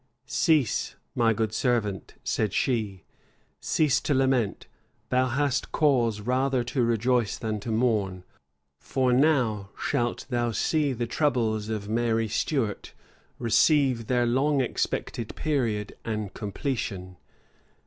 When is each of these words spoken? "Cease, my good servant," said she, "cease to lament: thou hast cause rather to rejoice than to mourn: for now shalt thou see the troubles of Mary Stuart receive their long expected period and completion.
"Cease, 0.25 0.95
my 1.13 1.31
good 1.31 1.53
servant," 1.53 2.15
said 2.23 2.53
she, 2.53 3.03
"cease 3.59 4.01
to 4.01 4.15
lament: 4.15 4.65
thou 5.09 5.27
hast 5.27 5.71
cause 5.71 6.21
rather 6.21 6.63
to 6.63 6.81
rejoice 6.83 7.37
than 7.37 7.59
to 7.59 7.69
mourn: 7.71 8.23
for 8.79 9.13
now 9.13 9.69
shalt 9.79 10.25
thou 10.31 10.49
see 10.49 10.91
the 10.91 11.05
troubles 11.05 11.69
of 11.69 11.87
Mary 11.87 12.27
Stuart 12.27 12.93
receive 13.37 14.07
their 14.07 14.25
long 14.25 14.59
expected 14.59 15.35
period 15.35 15.95
and 16.03 16.33
completion. 16.33 17.17